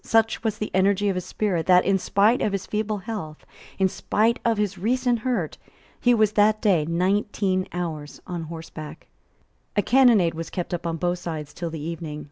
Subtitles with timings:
[0.03, 3.45] Such was the energy of his spirit that, in spite of his feeble health,
[3.77, 5.59] in spite of his recent hurt,
[5.99, 9.05] he was that day nineteen hours on horseback,
[9.75, 12.19] A cannonade was kept up on both sides till the evening.